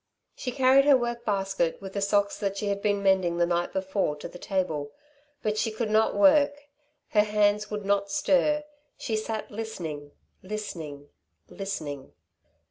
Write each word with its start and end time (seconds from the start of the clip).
She 0.35 0.49
carried 0.51 0.85
her 0.85 0.97
work 0.97 1.25
basket, 1.25 1.79
with 1.79 1.93
the 1.93 2.01
socks 2.01 2.39
that 2.39 2.57
she 2.57 2.69
had 2.69 2.81
been 2.81 3.03
mending 3.03 3.37
the 3.37 3.45
night 3.45 3.71
before, 3.71 4.15
to 4.15 4.27
the 4.27 4.39
table. 4.39 4.91
But 5.43 5.59
she 5.59 5.69
could 5.69 5.91
not 5.91 6.15
work; 6.17 6.61
her 7.09 7.21
hands 7.21 7.69
would 7.69 7.85
not 7.85 8.09
stir. 8.09 8.63
She 8.97 9.15
sat 9.15 9.51
listening, 9.51 10.11
listening, 10.41 11.09
listening. 11.49 12.13